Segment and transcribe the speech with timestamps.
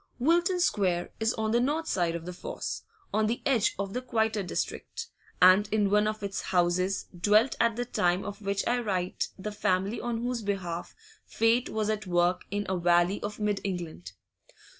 [0.17, 2.81] Wilton Square is on the north side of the foss,
[3.13, 7.75] on the edge of the quieter district, and in one of its houses dwelt at
[7.75, 10.95] the time of which I write the family on whose behalf
[11.27, 14.13] Fate was at work in a valley of mid England.